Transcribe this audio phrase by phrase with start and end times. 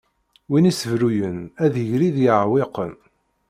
[0.49, 2.91] Win issebruyen ad d-igri deg iɛwiqen.